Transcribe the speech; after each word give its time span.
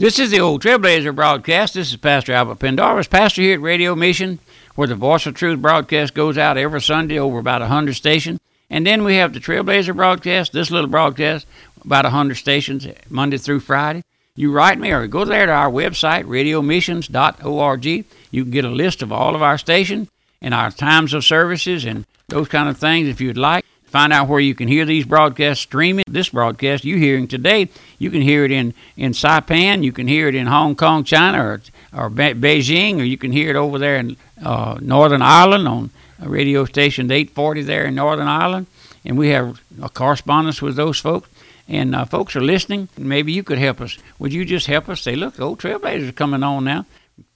This 0.00 0.18
is 0.18 0.30
the 0.30 0.40
old 0.40 0.62
Trailblazer 0.62 1.14
broadcast. 1.14 1.74
This 1.74 1.90
is 1.90 1.96
Pastor 1.98 2.32
Albert 2.32 2.60
Pendarvis, 2.60 3.06
pastor 3.06 3.42
here 3.42 3.52
at 3.52 3.60
Radio 3.60 3.94
Mission, 3.94 4.38
where 4.74 4.88
the 4.88 4.94
Voice 4.94 5.26
of 5.26 5.34
Truth 5.34 5.60
broadcast 5.60 6.14
goes 6.14 6.38
out 6.38 6.56
every 6.56 6.80
Sunday 6.80 7.18
over 7.18 7.38
about 7.38 7.60
100 7.60 7.92
stations. 7.92 8.40
And 8.70 8.86
then 8.86 9.04
we 9.04 9.16
have 9.16 9.34
the 9.34 9.40
Trailblazer 9.40 9.94
broadcast, 9.94 10.54
this 10.54 10.70
little 10.70 10.88
broadcast, 10.88 11.46
about 11.84 12.06
100 12.06 12.36
stations, 12.36 12.86
Monday 13.10 13.36
through 13.36 13.60
Friday. 13.60 14.02
You 14.34 14.50
write 14.52 14.78
me 14.78 14.90
or 14.90 15.06
go 15.06 15.26
there 15.26 15.44
to 15.44 15.52
our 15.52 15.70
website, 15.70 16.24
radiomissions.org. 16.24 17.84
You 17.84 18.04
can 18.42 18.50
get 18.50 18.64
a 18.64 18.70
list 18.70 19.02
of 19.02 19.12
all 19.12 19.34
of 19.34 19.42
our 19.42 19.58
stations 19.58 20.08
and 20.40 20.54
our 20.54 20.70
times 20.70 21.12
of 21.12 21.26
services 21.26 21.84
and 21.84 22.06
those 22.28 22.48
kind 22.48 22.70
of 22.70 22.78
things 22.78 23.06
if 23.06 23.20
you'd 23.20 23.36
like. 23.36 23.66
Find 23.90 24.12
out 24.12 24.28
where 24.28 24.38
you 24.38 24.54
can 24.54 24.68
hear 24.68 24.84
these 24.84 25.04
broadcasts 25.04 25.62
streaming. 25.62 26.04
This 26.08 26.28
broadcast 26.28 26.84
you're 26.84 26.98
hearing 26.98 27.26
today, 27.26 27.68
you 27.98 28.08
can 28.08 28.22
hear 28.22 28.44
it 28.44 28.52
in, 28.52 28.72
in 28.96 29.10
Saipan, 29.12 29.82
you 29.82 29.90
can 29.90 30.06
hear 30.06 30.28
it 30.28 30.36
in 30.36 30.46
Hong 30.46 30.76
Kong, 30.76 31.02
China, 31.02 31.44
or, 31.44 31.62
or 31.92 32.08
Be- 32.08 32.34
Beijing, 32.34 33.00
or 33.00 33.02
you 33.02 33.18
can 33.18 33.32
hear 33.32 33.50
it 33.50 33.56
over 33.56 33.80
there 33.80 33.96
in 33.96 34.16
uh, 34.44 34.78
Northern 34.80 35.22
Ireland 35.22 35.66
on 35.66 35.90
a 36.20 36.28
radio 36.28 36.64
station 36.66 37.10
840 37.10 37.62
there 37.62 37.84
in 37.84 37.96
Northern 37.96 38.28
Ireland. 38.28 38.68
And 39.04 39.18
we 39.18 39.30
have 39.30 39.60
a 39.82 39.88
correspondence 39.88 40.62
with 40.62 40.76
those 40.76 41.00
folks. 41.00 41.28
And 41.66 41.94
uh, 41.94 42.04
folks 42.04 42.36
are 42.36 42.40
listening. 42.40 42.88
Maybe 42.96 43.32
you 43.32 43.42
could 43.42 43.58
help 43.58 43.80
us. 43.80 43.98
Would 44.20 44.32
you 44.32 44.44
just 44.44 44.66
help 44.66 44.88
us 44.88 45.00
say, 45.00 45.16
look, 45.16 45.40
old 45.40 45.58
Trailblazers 45.58 46.08
are 46.08 46.12
coming 46.12 46.42
on 46.42 46.64
now. 46.64 46.86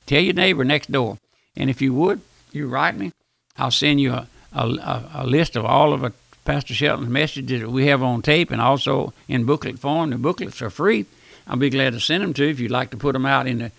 Tell 0.06 0.20
your 0.20 0.34
neighbor 0.34 0.64
next 0.64 0.92
door. 0.92 1.18
And 1.56 1.68
if 1.68 1.82
you 1.82 1.94
would, 1.94 2.20
you 2.52 2.68
write 2.68 2.96
me. 2.96 3.12
I'll 3.56 3.70
send 3.70 4.00
you 4.00 4.12
a, 4.12 4.28
a, 4.52 5.04
a 5.14 5.26
list 5.26 5.56
of 5.56 5.64
all 5.64 5.92
of 5.92 6.00
the 6.00 6.12
Pastor 6.44 6.74
Shelton's 6.74 7.08
messages 7.08 7.62
that 7.62 7.70
we 7.70 7.86
have 7.86 8.02
on 8.02 8.22
tape 8.22 8.50
and 8.50 8.60
also 8.60 9.12
in 9.28 9.44
booklet 9.44 9.78
form. 9.78 10.10
The 10.10 10.18
booklets 10.18 10.60
are 10.60 10.70
free. 10.70 11.06
I'll 11.46 11.56
be 11.56 11.70
glad 11.70 11.92
to 11.92 12.00
send 12.00 12.22
them 12.22 12.34
to 12.34 12.44
you 12.44 12.50
if 12.50 12.60
you'd 12.60 12.70
like 12.70 12.90
to 12.90 12.96
put 12.96 13.12
them 13.12 13.26
out 13.26 13.46
in 13.46 13.58
the 13.58 13.72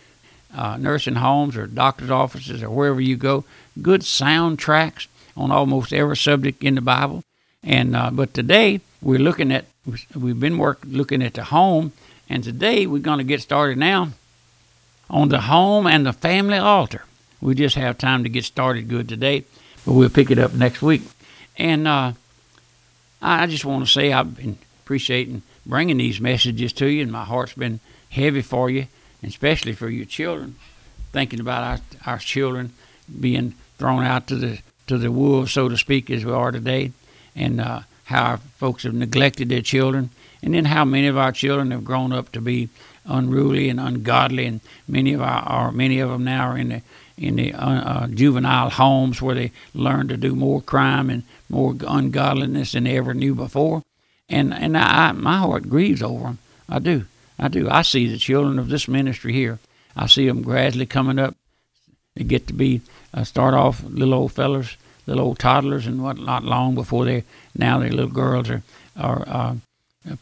uh, 0.56 0.78
nursing 0.78 1.16
homes 1.16 1.58
or 1.58 1.68
doctor's 1.68 2.12
offices 2.12 2.64
or 2.64 2.70
wherever 2.70 3.02
you 3.02 3.18
go. 3.18 3.44
Good 3.82 4.02
soundtracks 4.02 5.08
on 5.36 5.52
almost 5.52 5.94
every 5.94 6.18
subject 6.18 6.64
in 6.64 6.76
the 6.76 6.82
Bible. 6.82 7.24
And 7.64 7.96
uh, 7.96 8.12
but 8.12 8.34
today 8.34 8.82
we're 9.02 9.20
looking 9.20 9.52
at 9.52 9.66
we've 10.16 10.40
been 10.40 10.58
work 10.58 10.80
looking 10.86 11.24
at 11.24 11.34
the 11.34 11.46
home, 11.46 11.94
and 12.30 12.44
today 12.44 12.86
we're 12.86 13.00
going 13.00 13.18
to 13.18 13.24
get 13.24 13.42
started 13.42 13.78
now 13.78 14.10
on 15.10 15.30
the 15.30 15.42
home 15.42 15.88
and 15.88 16.06
the 16.06 16.14
family 16.14 16.58
altar. 16.58 17.06
We 17.42 17.56
just 17.56 17.76
have 17.76 17.98
time 17.98 18.24
to 18.24 18.30
get 18.30 18.46
started 18.46 18.88
good 18.88 19.10
today, 19.10 19.44
but 19.86 19.94
we'll 19.94 20.10
pick 20.10 20.32
it 20.32 20.40
up 20.40 20.54
next 20.54 20.82
week. 20.82 21.04
And 21.58 21.88
uh, 21.88 22.14
I 23.28 23.48
just 23.48 23.66
want 23.66 23.84
to 23.84 23.92
say 23.92 24.14
I've 24.14 24.36
been 24.36 24.58
appreciating 24.84 25.42
bringing 25.66 25.98
these 25.98 26.22
messages 26.22 26.72
to 26.74 26.86
you, 26.86 27.02
and 27.02 27.12
my 27.12 27.24
heart's 27.24 27.54
been 27.54 27.80
heavy 28.10 28.44
for 28.44 28.70
you, 28.70 28.88
and 29.22 29.32
especially 29.32 29.74
for 29.74 29.90
your 29.90 30.06
children. 30.06 30.56
Thinking 31.12 31.40
about 31.40 31.64
our, 31.64 32.14
our 32.14 32.20
children 32.20 32.74
being 33.20 33.56
thrown 33.80 34.04
out 34.04 34.28
to 34.28 34.36
the 34.36 34.60
to 34.88 35.00
the 35.00 35.12
wolves, 35.12 35.52
so 35.52 35.68
to 35.68 35.78
speak, 35.78 36.12
as 36.12 36.24
we 36.24 36.32
are 36.32 36.52
today, 36.52 36.92
and 37.36 37.60
uh, 37.60 37.80
how 38.04 38.24
our 38.24 38.38
folks 38.38 38.84
have 38.84 38.94
neglected 38.94 39.50
their 39.50 39.62
children, 39.62 40.12
and 40.44 40.54
then 40.54 40.66
how 40.66 40.86
many 40.86 41.08
of 41.08 41.18
our 41.18 41.32
children 41.32 41.72
have 41.72 41.84
grown 41.84 42.14
up 42.14 42.32
to 42.34 42.42
be 42.42 42.70
unruly 43.06 43.70
and 43.70 43.80
ungodly, 43.80 44.46
and 44.46 44.62
many 44.88 45.14
of 45.14 45.22
our, 45.22 45.72
many 45.72 46.00
of 46.00 46.10
them 46.10 46.24
now 46.24 46.50
are 46.50 46.58
in 46.58 46.70
the 46.70 46.82
in 47.18 47.38
the 47.38 47.54
uh, 47.54 47.70
uh, 47.70 48.08
juvenile 48.08 48.70
homes 48.70 49.22
where 49.22 49.36
they 49.36 49.52
learn 49.74 50.08
to 50.10 50.18
do 50.18 50.36
more 50.36 50.62
crime 50.62 51.10
and 51.10 51.24
more 51.50 51.74
ungodliness 51.88 52.74
than 52.74 52.84
they 52.84 52.98
ever 52.98 53.14
knew 53.14 53.34
before. 53.34 53.84
And 54.28 54.54
and 54.54 54.78
I, 54.78 55.12
my 55.14 55.38
heart 55.38 55.70
grieves 55.70 56.04
over 56.04 56.24
them. 56.24 56.40
I 56.68 56.80
do. 56.80 57.06
I 57.38 57.48
do. 57.48 57.70
I 57.70 57.84
see 57.84 58.08
the 58.08 58.18
children 58.18 58.60
of 58.60 58.70
this 58.70 58.88
ministry 58.88 59.34
here. 59.34 59.60
I 59.96 60.08
see 60.08 60.28
them 60.28 60.42
gradually 60.42 60.86
coming 60.86 61.20
up. 61.20 61.36
They 62.16 62.24
get 62.24 62.48
to 62.48 62.54
be 62.54 62.82
uh, 63.14 63.24
start 63.24 63.54
off 63.54 63.84
little 63.84 64.14
old 64.14 64.32
fellers, 64.32 64.78
little 65.06 65.26
old 65.26 65.40
toddlers, 65.40 65.88
and 65.88 66.04
what 66.04 66.18
not 66.18 66.44
long 66.44 66.76
before 66.76 67.06
they 67.06 67.24
now 67.56 67.80
their 67.80 67.92
little 67.92 68.12
girls 68.12 68.50
are 68.50 68.64
are 68.98 69.24
uh, 69.28 69.56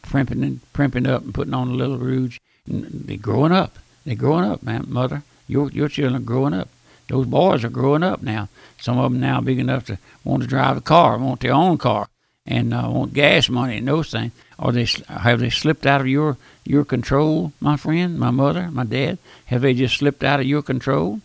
primping 0.02 0.42
and 0.42 0.60
primping 0.72 1.06
up 1.06 1.22
and 1.22 1.34
putting 1.34 1.54
on 1.54 1.68
a 1.68 1.74
little 1.74 1.98
rouge. 1.98 2.38
They're 2.66 3.16
growing 3.16 3.52
up. 3.52 3.78
They're 4.04 4.14
growing 4.14 4.44
up, 4.44 4.62
man, 4.62 4.86
mother. 4.88 5.22
Your 5.46 5.70
your 5.70 5.88
children 5.88 6.22
are 6.22 6.24
growing 6.24 6.54
up 6.54 6.68
those 7.08 7.26
boys 7.26 7.64
are 7.64 7.70
growing 7.70 8.02
up 8.02 8.22
now. 8.22 8.48
Some 8.80 8.98
of 8.98 9.12
them 9.12 9.20
now 9.20 9.40
big 9.40 9.58
enough 9.58 9.86
to 9.86 9.98
want 10.24 10.42
to 10.42 10.48
drive 10.48 10.76
a 10.76 10.80
car, 10.80 11.18
want 11.18 11.40
their 11.40 11.52
own 11.52 11.78
car, 11.78 12.08
and 12.46 12.72
uh, 12.72 12.88
want 12.90 13.12
gas 13.12 13.48
money 13.48 13.78
and 13.78 13.88
those 13.88 14.10
things. 14.10 14.32
Are 14.58 14.72
they 14.72 14.86
have 15.08 15.40
they 15.40 15.50
slipped 15.50 15.86
out 15.86 16.00
of 16.00 16.06
your 16.06 16.36
your 16.64 16.84
control, 16.84 17.52
my 17.60 17.76
friend, 17.76 18.18
my 18.18 18.30
mother, 18.30 18.70
my 18.70 18.84
dad? 18.84 19.18
Have 19.46 19.62
they 19.62 19.74
just 19.74 19.96
slipped 19.96 20.24
out 20.24 20.40
of 20.40 20.46
your 20.46 20.62
control? 20.62 21.20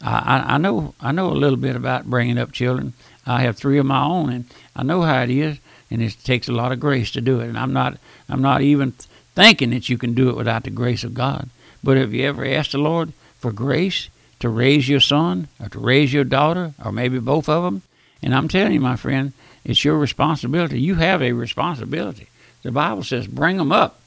I, 0.00 0.44
I 0.54 0.58
know 0.58 0.94
I 1.00 1.10
know 1.12 1.30
a 1.30 1.34
little 1.34 1.56
bit 1.56 1.74
about 1.74 2.04
bringing 2.04 2.38
up 2.38 2.52
children. 2.52 2.92
I 3.26 3.40
have 3.42 3.56
three 3.56 3.78
of 3.78 3.86
my 3.86 4.04
own, 4.04 4.30
and 4.30 4.44
I 4.76 4.84
know 4.84 5.02
how 5.02 5.22
it 5.22 5.30
is, 5.30 5.58
and 5.90 6.02
it 6.02 6.16
takes 6.22 6.48
a 6.48 6.52
lot 6.52 6.70
of 6.70 6.78
grace 6.78 7.10
to 7.12 7.20
do 7.20 7.40
it. 7.40 7.48
And 7.48 7.58
I'm 7.58 7.72
not 7.72 7.98
I'm 8.28 8.42
not 8.42 8.60
even 8.60 8.92
thinking 9.36 9.70
that 9.70 9.88
you 9.88 9.96
can 9.96 10.14
do 10.14 10.28
it 10.28 10.36
without 10.36 10.64
the 10.64 10.70
grace 10.70 11.04
of 11.04 11.14
God. 11.14 11.48
But 11.84 11.96
have 11.96 12.12
you 12.12 12.24
ever 12.24 12.44
asked 12.44 12.72
the 12.72 12.78
Lord 12.78 13.12
for 13.38 13.52
grace? 13.52 14.08
to 14.40 14.48
raise 14.48 14.88
your 14.88 15.00
son 15.00 15.48
or 15.60 15.68
to 15.68 15.78
raise 15.78 16.12
your 16.12 16.24
daughter 16.24 16.74
or 16.84 16.92
maybe 16.92 17.18
both 17.18 17.48
of 17.48 17.64
them. 17.64 17.82
And 18.22 18.34
I'm 18.34 18.48
telling 18.48 18.72
you, 18.72 18.80
my 18.80 18.96
friend, 18.96 19.32
it's 19.64 19.84
your 19.84 19.96
responsibility. 19.98 20.80
You 20.80 20.96
have 20.96 21.22
a 21.22 21.32
responsibility. 21.32 22.28
The 22.62 22.72
Bible 22.72 23.02
says, 23.02 23.26
bring 23.26 23.56
them 23.56 23.72
up 23.72 24.00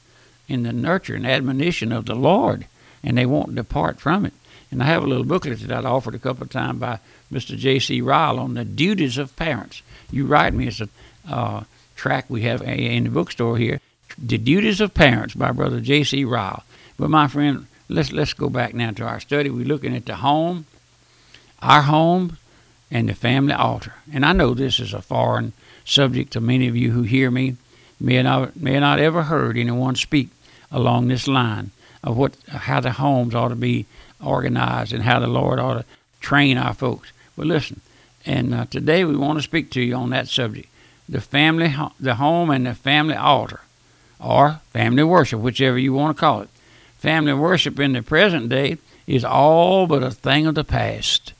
in 0.48 0.62
the 0.62 0.72
nurture 0.72 1.14
and 1.14 1.26
admonition 1.26 1.92
of 1.92 2.06
the 2.06 2.14
Lord, 2.14 2.66
and 3.02 3.16
they 3.16 3.26
won't 3.26 3.54
depart 3.54 4.00
from 4.00 4.26
it. 4.26 4.34
And 4.70 4.82
I 4.82 4.86
have 4.86 5.02
a 5.02 5.06
little 5.06 5.24
booklet 5.24 5.60
that 5.60 5.86
I 5.86 5.88
offered 5.88 6.14
a 6.14 6.18
couple 6.18 6.44
of 6.44 6.50
times 6.50 6.78
by 6.78 7.00
Mr. 7.32 7.56
J.C. 7.56 8.00
Ryle 8.00 8.38
on 8.38 8.54
the 8.54 8.64
duties 8.64 9.18
of 9.18 9.34
parents. 9.36 9.82
You 10.10 10.26
write 10.26 10.54
me, 10.54 10.68
it's 10.68 10.80
a 10.80 10.88
uh, 11.28 11.64
track 11.96 12.26
we 12.28 12.42
have 12.42 12.62
in 12.62 13.04
the 13.04 13.10
bookstore 13.10 13.56
here, 13.56 13.80
The 14.18 14.38
Duties 14.38 14.80
of 14.80 14.94
Parents 14.94 15.34
by 15.34 15.52
Brother 15.52 15.80
J.C. 15.80 16.24
Ryle. 16.24 16.64
But 16.98 17.10
my 17.10 17.28
friend, 17.28 17.66
let's 17.88 18.12
let's 18.12 18.32
go 18.32 18.48
back 18.48 18.74
now 18.74 18.90
to 18.92 19.04
our 19.04 19.20
study. 19.20 19.50
We're 19.50 19.64
looking 19.64 19.96
at 19.96 20.06
the 20.06 20.16
home, 20.16 20.66
our 21.62 21.82
home, 21.82 22.38
and 22.90 23.08
the 23.08 23.14
family 23.14 23.54
altar. 23.54 23.94
And 24.12 24.24
I 24.24 24.32
know 24.32 24.54
this 24.54 24.80
is 24.80 24.92
a 24.92 25.02
foreign 25.02 25.52
subject 25.84 26.32
to 26.32 26.40
many 26.40 26.68
of 26.68 26.76
you 26.76 26.92
who 26.92 27.02
hear 27.02 27.30
me. 27.30 27.56
May 27.98 28.22
not 28.22 28.56
may 28.56 28.78
not 28.80 28.98
ever 28.98 29.24
heard 29.24 29.56
anyone 29.56 29.96
speak 29.96 30.30
along 30.70 31.08
this 31.08 31.28
line 31.28 31.70
of 32.02 32.16
what 32.16 32.36
how 32.48 32.80
the 32.80 32.92
homes 32.92 33.34
ought 33.34 33.48
to 33.48 33.56
be 33.56 33.86
organized 34.24 34.92
and 34.92 35.02
how 35.02 35.20
the 35.20 35.26
Lord 35.26 35.58
ought 35.58 35.74
to 35.74 35.84
train 36.20 36.56
our 36.56 36.74
folks. 36.74 37.12
But 37.36 37.46
listen, 37.46 37.80
and 38.24 38.54
uh, 38.54 38.66
today 38.66 39.04
we 39.04 39.16
want 39.16 39.38
to 39.38 39.42
speak 39.42 39.70
to 39.72 39.82
you 39.82 39.94
on 39.94 40.10
that 40.10 40.28
subject: 40.28 40.68
the 41.08 41.20
family, 41.20 41.74
the 41.98 42.14
home, 42.16 42.50
and 42.50 42.66
the 42.66 42.74
family 42.74 43.16
altar, 43.16 43.60
or 44.20 44.60
family 44.70 45.02
worship, 45.02 45.40
whichever 45.40 45.78
you 45.78 45.92
want 45.92 46.16
to 46.16 46.20
call 46.20 46.42
it. 46.42 46.48
Family 46.98 47.32
worship 47.32 47.80
in 47.80 47.92
the 47.92 48.02
present 48.02 48.48
day 48.48 48.78
is 49.06 49.24
all 49.24 49.86
but 49.86 50.02
a 50.02 50.10
thing 50.10 50.46
of 50.46 50.54
the 50.54 50.64
past. 50.64 51.32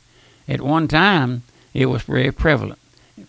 At 0.49 0.61
one 0.61 0.89
time, 0.89 1.43
it 1.75 1.87
was 1.87 2.03
very 2.03 2.33
prevalent, 2.33 2.79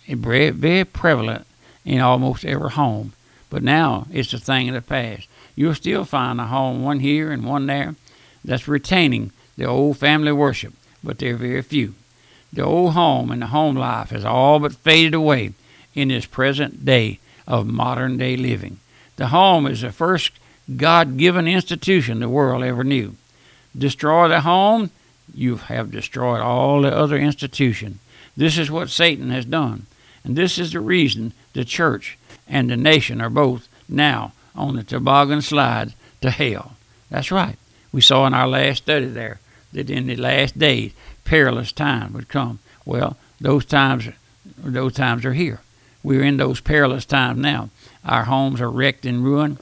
very, 0.07 0.49
very 0.49 0.85
prevalent 0.85 1.45
in 1.85 1.99
almost 1.99 2.45
every 2.45 2.71
home. 2.71 3.13
But 3.49 3.63
now 3.63 4.07
it's 4.11 4.33
a 4.33 4.39
thing 4.39 4.69
of 4.69 4.75
the 4.75 4.81
past. 4.81 5.27
You'll 5.55 5.75
still 5.75 6.05
find 6.05 6.39
a 6.39 6.45
home, 6.45 6.83
one 6.83 7.01
here 7.01 7.31
and 7.31 7.45
one 7.45 7.67
there, 7.67 7.95
that's 8.43 8.67
retaining 8.67 9.31
the 9.57 9.65
old 9.65 9.97
family 9.97 10.31
worship, 10.31 10.73
but 11.03 11.19
they're 11.19 11.35
very 11.35 11.61
few. 11.61 11.93
The 12.53 12.63
old 12.63 12.93
home 12.93 13.31
and 13.31 13.41
the 13.41 13.47
home 13.47 13.75
life 13.75 14.09
has 14.09 14.25
all 14.25 14.59
but 14.59 14.73
faded 14.73 15.13
away 15.13 15.53
in 15.93 16.07
this 16.07 16.25
present 16.25 16.83
day 16.85 17.19
of 17.47 17.67
modern 17.67 18.17
day 18.17 18.35
living. 18.35 18.79
The 19.17 19.27
home 19.27 19.67
is 19.67 19.81
the 19.81 19.91
first 19.91 20.31
God 20.75 21.17
given 21.17 21.47
institution 21.47 22.19
the 22.19 22.29
world 22.29 22.63
ever 22.63 22.83
knew. 22.83 23.15
Destroy 23.77 24.27
the 24.27 24.41
home, 24.41 24.91
you 25.33 25.57
have 25.57 25.91
destroyed 25.91 26.41
all 26.41 26.81
the 26.81 26.95
other 26.95 27.17
institution. 27.17 27.99
This 28.35 28.57
is 28.57 28.71
what 28.71 28.89
Satan 28.89 29.29
has 29.29 29.45
done. 29.45 29.85
And 30.23 30.35
this 30.35 30.57
is 30.57 30.73
the 30.73 30.79
reason 30.79 31.33
the 31.53 31.65
church 31.65 32.17
and 32.47 32.69
the 32.69 32.77
nation 32.77 33.21
are 33.21 33.29
both 33.29 33.67
now 33.87 34.33
on 34.55 34.75
the 34.75 34.83
toboggan 34.83 35.41
slide 35.41 35.93
to 36.21 36.29
hell. 36.29 36.73
That's 37.09 37.31
right. 37.31 37.57
We 37.91 38.01
saw 38.01 38.25
in 38.27 38.33
our 38.33 38.47
last 38.47 38.83
study 38.83 39.07
there 39.07 39.39
that 39.73 39.89
in 39.89 40.07
the 40.07 40.15
last 40.15 40.57
days 40.57 40.91
perilous 41.23 41.71
time 41.71 42.13
would 42.13 42.29
come. 42.29 42.59
Well, 42.85 43.17
those 43.39 43.65
times 43.65 44.09
those 44.57 44.93
times 44.93 45.25
are 45.25 45.33
here. 45.33 45.61
We're 46.03 46.23
in 46.23 46.37
those 46.37 46.59
perilous 46.61 47.05
times 47.05 47.39
now. 47.39 47.69
Our 48.03 48.23
homes 48.23 48.61
are 48.61 48.69
wrecked 48.69 49.05
and 49.05 49.23
ruined. 49.23 49.59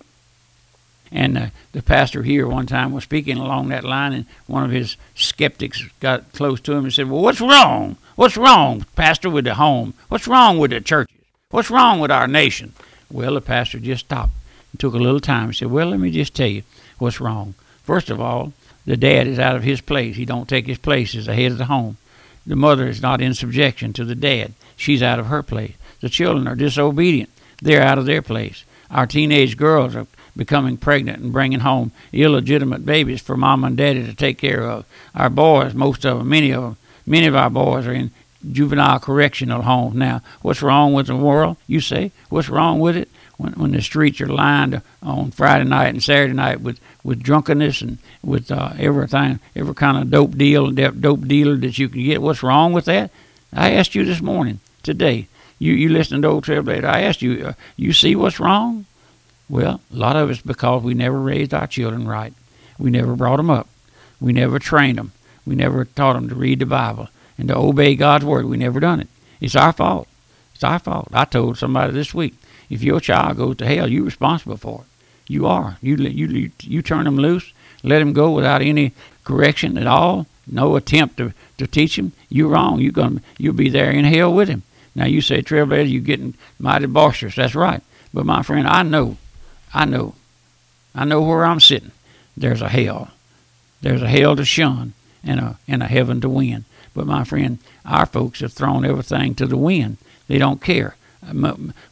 And 1.12 1.38
uh, 1.38 1.47
the 1.71 1.81
pastor 1.81 2.24
here 2.24 2.47
one 2.47 2.68
time 2.68 2.91
was 2.91 3.03
speaking 3.03 3.38
along 3.38 3.69
that 3.69 3.83
line, 3.83 4.13
and 4.13 4.25
one 4.45 4.63
of 4.63 4.71
his 4.71 4.95
skeptics 5.15 5.83
got 6.00 6.33
close 6.33 6.62
to 6.62 6.74
him 6.74 6.83
and 6.83 6.94
said, 6.94 7.09
Well, 7.09 7.21
what's 7.21 7.41
wrong? 7.41 7.97
What's 8.15 8.38
wrong, 8.38 8.86
Pastor, 8.95 9.30
with 9.30 9.45
the 9.45 9.56
home? 9.56 9.94
What's 10.09 10.27
wrong 10.27 10.59
with 10.59 10.71
the 10.71 10.81
churches? 10.81 11.15
What's 11.50 11.71
wrong 11.71 12.00
with 12.00 12.12
our 12.12 12.27
nation? 12.27 12.74
Well, 13.09 13.33
the 13.33 13.41
pastor 13.41 13.80
just 13.80 14.06
stopped 14.06 14.33
and 14.71 14.80
took 14.80 14.94
a 14.94 14.97
little 14.97 15.19
time 15.19 15.45
and 15.45 15.56
said, 15.56 15.71
Well, 15.71 15.88
let 15.88 16.00
me 16.00 16.12
just 16.12 16.36
tell 16.36 16.47
you 16.47 16.63
what's 17.00 17.19
wrong. 17.19 17.56
First 17.83 18.12
of 18.12 18.21
all, 18.21 18.53
the 18.86 18.97
dad 18.97 19.27
is 19.27 19.39
out 19.39 19.56
of 19.56 19.63
his 19.63 19.81
place. 19.81 20.15
He 20.15 20.25
don't 20.25 20.47
take 20.47 20.68
his 20.68 20.77
place 20.77 21.15
as 21.15 21.25
the 21.25 21.33
head 21.33 21.51
of 21.51 21.57
the 21.57 21.65
home. 21.65 21.97
The 22.45 22.56
mother 22.56 22.88
is 22.88 23.01
not 23.01 23.21
in 23.21 23.33
subjection 23.33 23.94
to 23.94 24.06
the 24.06 24.15
dad. 24.15 24.53
She's 24.75 25.01
out 25.01 25.19
of 25.19 25.27
her 25.27 25.44
place. 25.44 25.74
The 26.01 26.10
children 26.10 26.48
are 26.48 26.56
disobedient. 26.56 27.30
They're 27.62 27.81
out 27.81 27.98
of 27.98 28.06
their 28.06 28.22
place. 28.22 28.63
Our 28.90 29.06
teenage 29.06 29.57
girls 29.57 29.96
are 29.96 30.07
becoming 30.36 30.78
pregnant 30.78 31.22
and 31.22 31.34
bringing 31.34 31.60
home 31.60 31.92
illegitimate 32.13 32.86
babies 32.86 33.22
for 33.22 33.36
mom 33.36 33.63
and 33.63 33.75
daddy 33.75 34.06
to 34.06 34.13
take 34.13 34.38
care 34.38 34.63
of. 34.63 34.86
Our 35.13 35.30
boys, 35.30 35.74
most 35.74 36.06
of 36.06 36.19
them, 36.19 36.30
many 36.30 36.51
of 36.51 36.63
them, 36.63 36.78
many 37.06 37.28
of 37.28 37.36
our 37.36 37.50
boys 37.50 37.86
are 37.86 37.94
in 37.94 38.12
juvenile 38.50 39.00
correctional 39.00 39.63
homes 39.63 39.96
now. 39.96 40.22
What's 40.42 40.62
wrong 40.62 40.94
with 40.94 41.07
the 41.07 41.16
world? 41.16 41.57
You 41.68 41.81
say. 41.81 42.12
What's 42.30 42.50
wrong 42.50 42.80
with 42.80 42.96
it? 42.96 43.10
When, 43.38 43.54
when 43.54 43.72
the 43.72 43.81
streets 43.81 44.22
are 44.22 44.28
lined 44.28 44.81
on 45.01 45.31
Friday 45.31 45.66
night 45.66 45.90
and 45.90 46.04
Saturday 46.04 46.34
night 46.34 46.62
with, 46.62 46.80
with 47.04 47.24
drunkenness 47.24 47.81
and 47.81 47.98
with 48.22 48.51
uh, 48.51 48.72
everything, 48.78 49.40
every 49.56 49.75
kind 49.75 49.98
of 49.98 50.10
dope 50.10 50.38
deal, 50.38 50.68
and 50.68 51.01
dope 51.01 51.28
dealer 51.28 51.56
that 51.57 51.78
you 51.78 51.90
can 51.90 52.04
get. 52.04 52.22
What's 52.22 52.44
wrong 52.44 52.74
with 52.74 52.86
that? 52.86 53.12
I 53.54 53.72
asked 53.72 53.96
you 53.96 54.04
this 54.06 54.22
morning, 54.22 54.60
today. 54.84 55.28
You 55.59 55.73
you 55.73 55.89
listening 55.89 56.21
to 56.23 56.29
old 56.29 56.45
Trailblazer? 56.45 56.85
I 56.85 57.01
asked 57.01 57.21
you. 57.21 57.47
Uh, 57.47 57.53
you 57.75 57.94
see 57.94 58.15
what's 58.15 58.39
wrong? 58.39 58.85
Well, 59.50 59.81
a 59.94 59.95
lot 59.95 60.15
of 60.15 60.29
it's 60.29 60.41
because 60.41 60.83
we 60.83 60.94
never 60.94 61.19
raised 61.19 61.53
our 61.53 61.67
children 61.67 62.07
right. 62.07 62.33
We 62.77 62.89
never 62.89 63.15
brought 63.15 63.38
them 63.38 63.50
up. 63.50 63.67
We 64.21 64.31
never 64.31 64.57
trained 64.57 64.97
them. 64.97 65.11
We 65.45 65.56
never 65.56 65.85
taught 65.85 66.13
them 66.13 66.29
to 66.29 66.35
read 66.35 66.59
the 66.59 66.65
Bible 66.65 67.09
and 67.38 67.50
to 67.50 67.57
obey 67.57 67.95
God's 67.95 68.25
word. 68.25 68.45
We 68.45 68.57
never 68.57 68.79
done 68.79 69.01
it. 69.01 69.07
It's 69.41 69.56
our 69.56 69.73
fault. 69.73 70.07
It's 70.53 70.63
our 70.63 70.79
fault. 70.79 71.09
I 71.11 71.25
told 71.25 71.57
somebody 71.57 71.94
this 71.94 72.13
week, 72.13 72.35
if 72.69 72.83
your 72.83 73.00
child 73.00 73.38
goes 73.38 73.57
to 73.57 73.65
hell, 73.65 73.88
you're 73.89 74.05
responsible 74.05 74.57
for 74.57 74.81
it. 74.81 75.31
You 75.31 75.45
are. 75.45 75.77
You 75.81 75.95
you 75.95 76.51
you 76.62 76.81
turn 76.81 77.05
them 77.05 77.17
loose, 77.17 77.53
let 77.83 78.00
them 78.00 78.13
go 78.13 78.31
without 78.31 78.62
any 78.62 78.94
correction 79.23 79.77
at 79.77 79.88
all, 79.88 80.27
no 80.47 80.75
attempt 80.75 81.17
to, 81.17 81.33
to 81.57 81.67
teach 81.67 81.97
him. 81.97 82.13
You're 82.29 82.50
wrong. 82.50 82.79
You're 82.79 82.91
gonna 82.91 83.21
you'll 83.38 83.53
be 83.53 83.69
there 83.69 83.91
in 83.91 84.05
hell 84.05 84.33
with 84.33 84.50
him. 84.50 84.63
Now 85.00 85.06
you 85.06 85.22
say 85.22 85.42
trailblazer, 85.42 85.90
you're 85.90 86.01
getting 86.01 86.34
mighty 86.60 86.86
boisterous. 86.86 87.36
That's 87.36 87.56
right. 87.56 87.81
But 88.13 88.25
my 88.25 88.44
friend, 88.44 88.68
I 88.68 88.84
know, 88.84 89.16
I 89.74 89.86
know, 89.86 90.16
I 90.94 91.06
know 91.06 91.22
where 91.22 91.46
I'm 91.46 91.62
sitting. 91.62 91.94
There's 92.36 92.62
a 92.62 92.68
hell. 92.68 93.12
There's 93.81 94.01
a 94.01 94.10
hell 94.10 94.36
to 94.36 94.44
shun 94.44 94.92
and 95.24 95.40
a 95.40 95.57
and 95.69 95.81
a 95.81 95.88
heaven 95.88 96.19
to 96.19 96.28
win. 96.28 96.66
But 96.94 97.07
my 97.07 97.24
friend, 97.24 97.60
our 97.86 98.06
folks 98.06 98.42
have 98.42 98.51
thrown 98.51 98.84
everything 98.84 99.36
to 99.36 99.46
the 99.46 99.56
wind. 99.56 100.00
They 100.28 100.38
don't 100.38 100.62
care. 100.62 100.98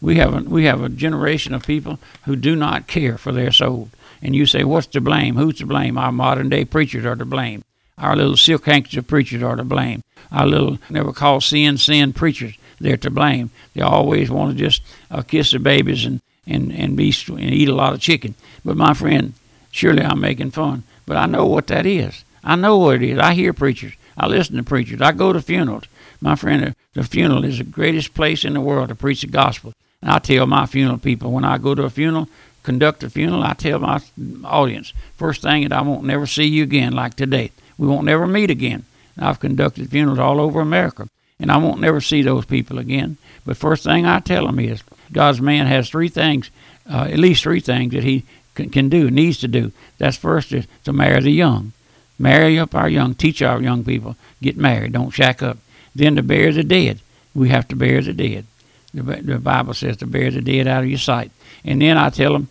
We 0.01 0.17
have 0.17 0.33
a, 0.33 0.41
we 0.41 0.65
have 0.65 0.83
a 0.83 0.89
generation 0.89 1.53
of 1.53 1.65
people 1.65 1.99
who 2.25 2.35
do 2.35 2.57
not 2.57 2.87
care 2.87 3.17
for 3.17 3.31
their 3.31 3.53
soul. 3.53 3.89
And 4.21 4.35
you 4.35 4.45
say, 4.45 4.65
what's 4.65 4.87
to 4.87 4.99
blame? 4.99 5.35
Who's 5.35 5.59
to 5.59 5.65
blame? 5.65 5.97
Our 5.97 6.11
modern 6.11 6.49
day 6.49 6.65
preachers 6.65 7.05
are 7.05 7.15
to 7.15 7.25
blame. 7.25 7.63
Our 7.97 8.17
little 8.17 8.35
silk 8.35 8.65
handkerchief 8.65 9.07
preachers 9.07 9.43
are 9.43 9.55
to 9.55 9.63
blame. 9.63 10.03
Our 10.29 10.45
little 10.45 10.77
never 10.89 11.13
call 11.13 11.39
sin 11.39 11.77
sin 11.77 12.11
preachers 12.11 12.57
they're 12.79 12.97
to 12.97 13.09
blame. 13.09 13.49
They 13.73 13.81
always 13.81 14.29
want 14.29 14.51
to 14.51 14.63
just 14.63 14.81
uh, 15.09 15.21
kiss 15.21 15.51
their 15.51 15.59
babies 15.59 16.05
and 16.05 16.21
and 16.45 16.71
and 16.71 16.95
be 16.95 17.13
and 17.27 17.39
eat 17.39 17.69
a 17.69 17.75
lot 17.75 17.93
of 17.93 17.99
chicken. 17.99 18.35
But 18.63 18.77
my 18.77 18.93
friend, 18.93 19.33
surely 19.71 20.03
I'm 20.03 20.19
making 20.19 20.51
fun. 20.51 20.83
But 21.05 21.17
I 21.17 21.25
know 21.25 21.45
what 21.45 21.67
that 21.67 21.85
is. 21.85 22.23
I 22.43 22.55
know 22.55 22.77
what 22.77 23.01
it 23.01 23.03
is. 23.03 23.19
I 23.19 23.33
hear 23.33 23.53
preachers. 23.53 23.93
I 24.17 24.27
listen 24.27 24.57
to 24.57 24.63
preachers. 24.63 25.01
I 25.01 25.11
go 25.11 25.33
to 25.33 25.41
funerals. 25.41 25.83
My 26.19 26.35
friend, 26.35 26.75
the 26.93 27.03
funeral 27.03 27.45
is 27.45 27.59
the 27.59 27.63
greatest 27.63 28.13
place 28.13 28.43
in 28.43 28.53
the 28.53 28.61
world 28.61 28.89
to 28.89 28.95
preach 28.95 29.21
the 29.21 29.27
gospel. 29.27 29.73
And 30.01 30.11
I 30.11 30.19
tell 30.19 30.45
my 30.47 30.65
funeral 30.65 30.97
people 30.97 31.31
when 31.31 31.45
I 31.45 31.57
go 31.57 31.75
to 31.75 31.83
a 31.83 31.89
funeral, 31.89 32.27
conduct 32.63 33.03
a 33.03 33.09
funeral, 33.09 33.43
I 33.43 33.53
tell 33.53 33.79
my 33.79 34.01
audience, 34.43 34.93
first 35.15 35.41
thing 35.41 35.63
that 35.63 35.73
I 35.73 35.81
won't 35.81 36.05
never 36.05 36.25
see 36.25 36.45
you 36.45 36.63
again 36.63 36.93
like 36.93 37.15
today. 37.15 37.51
We 37.77 37.87
won't 37.87 38.05
never 38.05 38.25
meet 38.25 38.49
again. 38.49 38.85
I've 39.17 39.39
conducted 39.39 39.89
funerals 39.89 40.19
all 40.19 40.39
over 40.39 40.59
America, 40.61 41.07
and 41.39 41.51
I 41.51 41.57
won't 41.57 41.81
never 41.81 42.01
see 42.01 42.21
those 42.21 42.45
people 42.45 42.79
again. 42.79 43.17
But 43.45 43.57
first 43.57 43.83
thing 43.83 44.05
I 44.05 44.19
tell 44.19 44.45
them 44.45 44.59
is 44.59 44.83
God's 45.11 45.41
man 45.41 45.67
has 45.67 45.89
three 45.89 46.09
things, 46.09 46.49
uh, 46.89 47.07
at 47.09 47.19
least 47.19 47.43
three 47.43 47.59
things 47.59 47.93
that 47.93 48.03
he 48.03 48.25
can, 48.55 48.69
can 48.69 48.89
do, 48.89 49.11
needs 49.11 49.37
to 49.39 49.47
do. 49.47 49.71
That's 49.97 50.17
first 50.17 50.51
is 50.51 50.65
to 50.85 50.93
marry 50.93 51.21
the 51.21 51.31
young. 51.31 51.73
Marry 52.19 52.57
up 52.57 52.73
our 52.73 52.89
young, 52.89 53.13
teach 53.13 53.41
our 53.41 53.61
young 53.61 53.83
people, 53.83 54.15
get 54.41 54.57
married, 54.57 54.93
don't 54.93 55.11
shack 55.11 55.43
up. 55.43 55.57
Then 55.95 56.15
to 56.15 56.23
bury 56.23 56.51
the 56.51 56.63
dead. 56.63 56.99
We 57.35 57.49
have 57.49 57.67
to 57.67 57.75
bury 57.75 58.01
the 58.01 58.13
dead. 58.13 58.45
The, 58.93 59.01
the 59.01 59.37
Bible 59.37 59.73
says 59.73 59.97
to 59.97 60.07
bury 60.07 60.31
the 60.31 60.41
dead 60.41 60.67
out 60.67 60.83
of 60.83 60.89
your 60.89 60.97
sight. 60.97 61.31
And 61.63 61.81
then 61.81 61.97
I 61.97 62.09
tell 62.09 62.33
them 62.33 62.49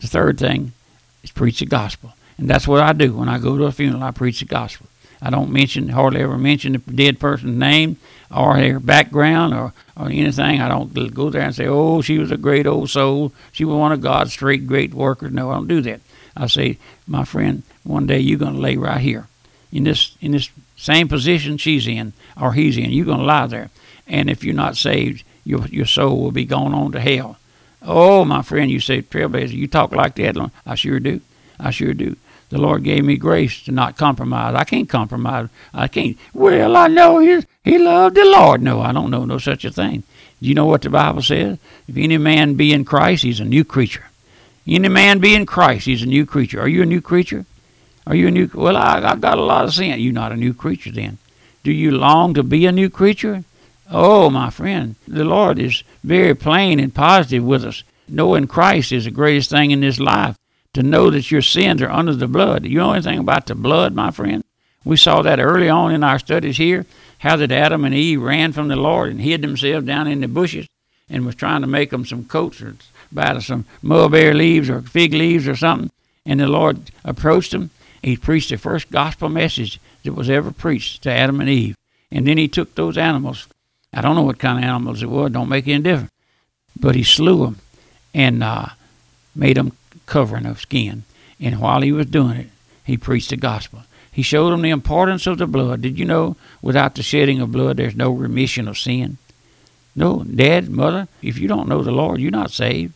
the 0.00 0.06
third 0.06 0.38
thing 0.38 0.72
is 1.22 1.32
preach 1.32 1.58
the 1.58 1.66
gospel. 1.66 2.12
And 2.38 2.48
that's 2.48 2.68
what 2.68 2.80
I 2.80 2.92
do 2.92 3.16
when 3.16 3.28
I 3.28 3.38
go 3.38 3.56
to 3.56 3.64
a 3.64 3.72
funeral. 3.72 4.04
I 4.04 4.12
preach 4.12 4.38
the 4.38 4.46
gospel. 4.46 4.86
I 5.20 5.30
don't 5.30 5.50
mention, 5.50 5.88
hardly 5.88 6.22
ever 6.22 6.38
mention 6.38 6.72
the 6.72 6.78
dead 6.78 7.18
person's 7.18 7.58
name 7.58 7.96
or 8.34 8.56
her 8.56 8.80
background 8.80 9.54
or, 9.54 9.72
or 9.96 10.06
anything. 10.06 10.60
I 10.60 10.68
don't 10.68 11.14
go 11.14 11.30
there 11.30 11.42
and 11.42 11.54
say, 11.54 11.66
oh, 11.66 12.02
she 12.02 12.18
was 12.18 12.30
a 12.30 12.36
great 12.36 12.66
old 12.66 12.90
soul. 12.90 13.32
She 13.52 13.64
was 13.64 13.76
one 13.76 13.92
of 13.92 14.00
God's 14.00 14.32
straight 14.32 14.66
great 14.66 14.94
workers. 14.94 15.32
No, 15.32 15.50
I 15.50 15.54
don't 15.54 15.68
do 15.68 15.80
that. 15.82 16.00
I 16.36 16.46
say, 16.46 16.78
my 17.06 17.24
friend, 17.24 17.62
one 17.84 18.06
day 18.06 18.20
you're 18.20 18.38
going 18.38 18.54
to 18.54 18.60
lay 18.60 18.76
right 18.76 19.00
here 19.00 19.26
in 19.72 19.84
this 19.84 20.16
in 20.20 20.32
this 20.32 20.50
same 20.76 21.08
position 21.08 21.56
she's 21.56 21.86
in 21.86 22.12
or 22.40 22.52
he's 22.52 22.76
in. 22.76 22.90
You're 22.90 23.06
going 23.06 23.18
to 23.18 23.24
lie 23.24 23.46
there, 23.46 23.70
and 24.06 24.30
if 24.30 24.44
you're 24.44 24.54
not 24.54 24.76
saved, 24.76 25.24
your 25.44 25.66
your 25.66 25.86
soul 25.86 26.20
will 26.20 26.32
be 26.32 26.44
going 26.44 26.74
on 26.74 26.92
to 26.92 27.00
hell. 27.00 27.38
Oh, 27.82 28.24
my 28.24 28.42
friend, 28.42 28.70
you 28.70 28.80
say 28.80 29.02
trailblazer, 29.02 29.52
you 29.52 29.68
talk 29.68 29.92
like 29.92 30.16
that. 30.16 30.36
I 30.66 30.74
sure 30.74 31.00
do. 31.00 31.20
I 31.60 31.70
sure 31.70 31.94
do. 31.94 32.16
The 32.50 32.58
Lord 32.58 32.82
gave 32.82 33.04
me 33.04 33.16
grace 33.16 33.62
to 33.64 33.72
not 33.72 33.98
compromise. 33.98 34.54
I 34.54 34.64
can't 34.64 34.88
compromise. 34.88 35.48
I 35.74 35.88
can't. 35.88 36.16
Well, 36.32 36.76
I 36.76 36.86
know 36.88 37.18
he 37.18 37.44
he 37.64 37.78
loved 37.78 38.16
the 38.16 38.24
Lord. 38.24 38.62
No, 38.62 38.80
I 38.80 38.92
don't 38.92 39.10
know 39.10 39.24
no 39.24 39.38
such 39.38 39.64
a 39.64 39.70
thing. 39.70 40.02
Do 40.40 40.48
you 40.48 40.54
know 40.54 40.66
what 40.66 40.82
the 40.82 40.90
Bible 40.90 41.22
says? 41.22 41.58
If 41.86 41.96
any 41.96 42.16
man 42.16 42.54
be 42.54 42.72
in 42.72 42.84
Christ, 42.84 43.22
he's 43.22 43.40
a 43.40 43.44
new 43.44 43.64
creature. 43.64 44.04
Any 44.66 44.88
man 44.88 45.18
be 45.18 45.34
in 45.34 45.46
Christ, 45.46 45.86
he's 45.86 46.02
a 46.02 46.06
new 46.06 46.24
creature. 46.24 46.60
Are 46.60 46.68
you 46.68 46.82
a 46.82 46.86
new 46.86 47.00
creature? 47.00 47.44
Are 48.06 48.14
you 48.14 48.28
a 48.28 48.30
new? 48.30 48.50
Well, 48.54 48.76
I, 48.76 49.02
I've 49.02 49.20
got 49.20 49.38
a 49.38 49.42
lot 49.42 49.64
of 49.64 49.74
sin. 49.74 50.00
You're 50.00 50.12
not 50.12 50.32
a 50.32 50.36
new 50.36 50.54
creature 50.54 50.90
then. 50.90 51.18
Do 51.64 51.72
you 51.72 51.90
long 51.90 52.34
to 52.34 52.42
be 52.42 52.64
a 52.64 52.72
new 52.72 52.88
creature? 52.88 53.44
Oh, 53.90 54.30
my 54.30 54.50
friend, 54.50 54.94
the 55.06 55.24
Lord 55.24 55.58
is 55.58 55.82
very 56.04 56.34
plain 56.34 56.78
and 56.80 56.94
positive 56.94 57.44
with 57.44 57.64
us. 57.64 57.82
Knowing 58.06 58.46
Christ 58.46 58.92
is 58.92 59.04
the 59.04 59.10
greatest 59.10 59.50
thing 59.50 59.70
in 59.70 59.80
this 59.80 59.98
life. 59.98 60.36
To 60.74 60.82
know 60.82 61.10
that 61.10 61.30
your 61.30 61.42
sins 61.42 61.82
are 61.82 61.90
under 61.90 62.14
the 62.14 62.28
blood. 62.28 62.64
You 62.64 62.78
know 62.78 62.92
anything 62.92 63.18
about 63.18 63.46
the 63.46 63.54
blood, 63.54 63.94
my 63.94 64.10
friend? 64.10 64.44
We 64.84 64.96
saw 64.96 65.22
that 65.22 65.40
early 65.40 65.68
on 65.68 65.92
in 65.92 66.04
our 66.04 66.18
studies 66.18 66.58
here. 66.58 66.86
How 67.18 67.36
that 67.36 67.50
Adam 67.50 67.84
and 67.84 67.94
Eve 67.94 68.22
ran 68.22 68.52
from 68.52 68.68
the 68.68 68.76
Lord 68.76 69.10
and 69.10 69.20
hid 69.20 69.42
themselves 69.42 69.86
down 69.86 70.06
in 70.06 70.20
the 70.20 70.28
bushes 70.28 70.66
and 71.08 71.26
was 71.26 71.34
trying 71.34 71.62
to 71.62 71.66
make 71.66 71.90
them 71.90 72.04
some 72.04 72.24
coats 72.24 72.62
or 72.62 72.76
by 73.10 73.38
some 73.38 73.64
mulberry 73.82 74.34
leaves 74.34 74.70
or 74.70 74.82
fig 74.82 75.14
leaves 75.14 75.48
or 75.48 75.56
something. 75.56 75.90
And 76.24 76.38
the 76.38 76.46
Lord 76.46 76.92
approached 77.04 77.52
them 77.52 77.70
he 78.02 78.16
preached 78.16 78.50
the 78.50 78.58
first 78.58 78.90
gospel 78.90 79.28
message 79.28 79.80
that 80.04 80.12
was 80.12 80.30
ever 80.30 80.50
preached 80.50 81.02
to 81.02 81.10
Adam 81.10 81.40
and 81.40 81.50
Eve. 81.50 81.76
And 82.10 82.26
then 82.26 82.38
he 82.38 82.48
took 82.48 82.74
those 82.74 82.96
animals. 82.96 83.48
I 83.92 84.00
don't 84.00 84.14
know 84.14 84.22
what 84.22 84.38
kind 84.38 84.58
of 84.58 84.64
animals 84.64 85.02
it 85.02 85.10
was, 85.10 85.32
don't 85.32 85.48
make 85.48 85.66
any 85.66 85.82
difference. 85.82 86.10
But 86.78 86.94
he 86.94 87.02
slew 87.02 87.44
them 87.44 87.58
and 88.14 88.42
uh, 88.42 88.66
made 89.34 89.56
them 89.56 89.72
covering 90.08 90.46
of 90.46 90.60
skin. 90.60 91.04
And 91.38 91.60
while 91.60 91.82
he 91.82 91.92
was 91.92 92.06
doing 92.06 92.36
it, 92.36 92.48
he 92.84 92.96
preached 92.96 93.30
the 93.30 93.36
gospel. 93.36 93.84
He 94.10 94.22
showed 94.22 94.50
them 94.50 94.62
the 94.62 94.70
importance 94.70 95.28
of 95.28 95.38
the 95.38 95.46
blood. 95.46 95.82
Did 95.82 95.98
you 95.98 96.04
know 96.04 96.36
without 96.60 96.96
the 96.96 97.02
shedding 97.04 97.40
of 97.40 97.52
blood, 97.52 97.76
there's 97.76 97.94
no 97.94 98.10
remission 98.10 98.66
of 98.66 98.78
sin? 98.78 99.18
No, 99.94 100.24
dad, 100.24 100.68
mother, 100.68 101.06
if 101.22 101.38
you 101.38 101.46
don't 101.46 101.68
know 101.68 101.82
the 101.82 101.92
Lord, 101.92 102.20
you're 102.20 102.30
not 102.30 102.50
saved. 102.50 102.92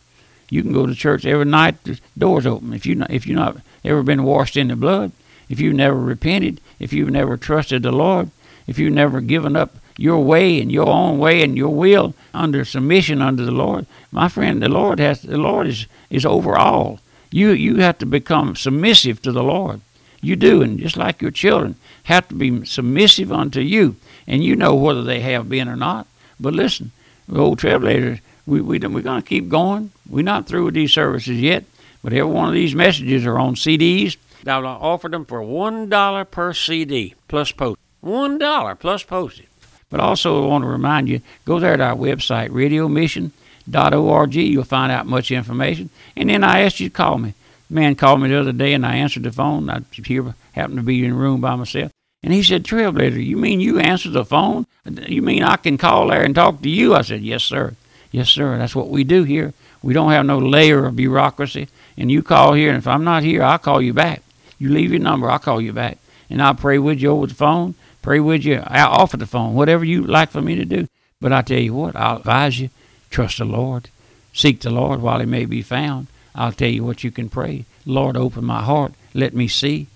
You 0.50 0.62
can 0.62 0.72
go 0.72 0.86
to 0.86 0.94
church 0.94 1.24
every 1.24 1.44
night, 1.44 1.82
the 1.84 2.00
doors 2.18 2.46
open. 2.46 2.72
If 2.72 2.86
you 2.86 2.94
not, 2.94 3.10
if 3.10 3.26
you're 3.26 3.38
not 3.38 3.58
ever 3.84 4.02
been 4.02 4.24
washed 4.24 4.56
in 4.56 4.68
the 4.68 4.76
blood, 4.76 5.12
if 5.48 5.60
you've 5.60 5.74
never 5.74 5.98
repented, 5.98 6.60
if 6.78 6.92
you've 6.92 7.10
never 7.10 7.36
trusted 7.36 7.82
the 7.82 7.92
Lord, 7.92 8.30
if 8.66 8.78
you've 8.78 8.92
never 8.92 9.20
given 9.20 9.56
up 9.56 9.76
your 9.96 10.24
way 10.24 10.60
and 10.60 10.70
your 10.70 10.88
own 10.88 11.18
way 11.18 11.42
and 11.42 11.56
your 11.56 11.74
will 11.74 12.14
under 12.34 12.64
submission 12.64 13.20
under 13.20 13.44
the 13.44 13.52
Lord, 13.52 13.86
my 14.10 14.28
friend, 14.28 14.62
the 14.62 14.68
Lord 14.68 14.98
has 14.98 15.22
the 15.22 15.38
Lord 15.38 15.66
is 15.66 15.86
is 16.10 16.26
over 16.26 16.56
all. 16.56 17.00
You 17.30 17.50
you 17.50 17.76
have 17.76 17.98
to 17.98 18.06
become 18.06 18.56
submissive 18.56 19.22
to 19.22 19.32
the 19.32 19.42
Lord. 19.42 19.80
You 20.20 20.36
do, 20.36 20.62
and 20.62 20.78
just 20.78 20.96
like 20.96 21.20
your 21.20 21.32
children 21.32 21.74
have 22.04 22.28
to 22.28 22.34
be 22.34 22.64
submissive 22.64 23.32
unto 23.32 23.60
you, 23.60 23.96
and 24.26 24.44
you 24.44 24.54
know 24.54 24.74
whether 24.74 25.02
they 25.02 25.20
have 25.20 25.48
been 25.48 25.68
or 25.68 25.76
not. 25.76 26.06
But 26.38 26.54
listen, 26.54 26.92
old 27.34 27.58
trailblazers, 27.58 28.20
we, 28.46 28.60
we, 28.60 28.78
we're 28.78 29.02
going 29.02 29.22
to 29.22 29.28
keep 29.28 29.48
going. 29.48 29.90
We're 30.08 30.22
not 30.22 30.46
through 30.46 30.66
with 30.66 30.74
these 30.74 30.92
services 30.92 31.40
yet. 31.40 31.64
But 32.02 32.12
every 32.12 32.32
one 32.32 32.48
of 32.48 32.54
these 32.54 32.74
messages 32.74 33.24
are 33.26 33.38
on 33.38 33.54
CDs. 33.54 34.16
I'll 34.46 34.66
offer 34.66 35.08
them 35.08 35.24
for 35.24 35.40
$1 35.40 36.30
per 36.30 36.52
CD 36.52 37.14
plus 37.28 37.52
post. 37.52 37.78
$1 38.04 38.78
plus 38.80 39.02
postage. 39.04 39.46
But 39.92 40.00
also, 40.00 40.42
I 40.42 40.46
want 40.46 40.64
to 40.64 40.68
remind 40.68 41.10
you 41.10 41.20
go 41.44 41.60
there 41.60 41.76
to 41.76 41.84
our 41.84 41.94
website, 41.94 42.48
radiomission.org. 42.48 44.34
You'll 44.34 44.64
find 44.64 44.90
out 44.90 45.06
much 45.06 45.30
information. 45.30 45.90
And 46.16 46.30
then 46.30 46.42
I 46.42 46.62
asked 46.62 46.80
you 46.80 46.88
to 46.88 46.94
call 46.94 47.18
me. 47.18 47.34
man 47.68 47.94
called 47.94 48.22
me 48.22 48.30
the 48.30 48.40
other 48.40 48.52
day, 48.52 48.72
and 48.72 48.86
I 48.86 48.96
answered 48.96 49.24
the 49.24 49.30
phone. 49.30 49.68
I 49.68 49.82
here 49.92 50.34
happened 50.52 50.78
to 50.78 50.82
be 50.82 51.04
in 51.04 51.10
the 51.10 51.16
room 51.16 51.42
by 51.42 51.56
myself, 51.56 51.92
and 52.22 52.32
he 52.32 52.42
said, 52.42 52.64
"Trailblazer, 52.64 53.22
you 53.24 53.36
mean 53.36 53.60
you 53.60 53.78
answer 53.78 54.08
the 54.08 54.24
phone? 54.24 54.66
You 55.06 55.20
mean 55.20 55.42
I 55.42 55.56
can 55.56 55.76
call 55.76 56.08
there 56.08 56.22
and 56.22 56.34
talk 56.34 56.62
to 56.62 56.70
you?" 56.70 56.94
I 56.94 57.02
said, 57.02 57.20
"Yes, 57.20 57.44
sir. 57.44 57.74
Yes, 58.10 58.30
sir. 58.30 58.56
That's 58.56 58.74
what 58.74 58.88
we 58.88 59.04
do 59.04 59.24
here. 59.24 59.52
We 59.82 59.92
don't 59.92 60.12
have 60.12 60.24
no 60.24 60.38
layer 60.38 60.86
of 60.86 60.96
bureaucracy. 60.96 61.68
And 61.98 62.10
you 62.10 62.22
call 62.22 62.54
here, 62.54 62.70
and 62.70 62.78
if 62.78 62.86
I'm 62.86 63.04
not 63.04 63.24
here, 63.24 63.42
I'll 63.42 63.58
call 63.58 63.82
you 63.82 63.92
back. 63.92 64.22
You 64.58 64.70
leave 64.70 64.90
your 64.90 65.00
number, 65.00 65.30
I'll 65.30 65.38
call 65.38 65.60
you 65.60 65.74
back, 65.74 65.98
and 66.30 66.40
I'll 66.40 66.54
pray 66.54 66.78
with 66.78 67.00
you 67.02 67.10
over 67.10 67.26
the 67.26 67.34
phone, 67.34 67.74
pray 68.02 68.20
with 68.20 68.44
you 68.44 68.58
off 68.58 69.14
of 69.14 69.20
the 69.20 69.26
phone, 69.26 69.54
whatever 69.54 69.84
you 69.84 70.02
like 70.02 70.30
for 70.30 70.42
me 70.42 70.54
to 70.56 70.64
do. 70.64 70.88
But 71.20 71.32
I 71.32 71.42
tell 71.42 71.58
you 71.60 71.72
what, 71.72 71.96
I'll 71.96 72.18
advise 72.18 72.60
you, 72.60 72.70
trust 73.10 73.38
the 73.38 73.44
Lord, 73.44 73.88
seek 74.32 74.60
the 74.60 74.70
Lord 74.70 75.00
while 75.00 75.20
He 75.20 75.26
may 75.26 75.44
be 75.44 75.62
found. 75.62 76.08
I'll 76.34 76.52
tell 76.52 76.68
you 76.68 76.84
what 76.84 77.04
you 77.04 77.10
can 77.10 77.28
pray. 77.28 77.64
Lord, 77.86 78.16
open 78.16 78.44
my 78.44 78.62
heart. 78.62 78.92
Let 79.14 79.34
me 79.34 79.48
see. 79.48 79.86